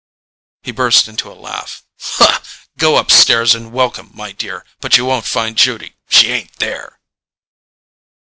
He 0.63 0.71
burst 0.71 1.07
into 1.07 1.31
a 1.31 1.37
laugh. 1.37 1.83
"Go 2.75 2.97
upstairs 2.97 3.53
and 3.53 3.71
welcome, 3.71 4.09
my 4.15 4.31
dear; 4.31 4.65
but 4.79 4.97
you 4.97 5.05
won't 5.05 5.25
find 5.27 5.55
Judy. 5.55 5.93
She 6.09 6.31
ain't 6.31 6.55
there." 6.57 6.99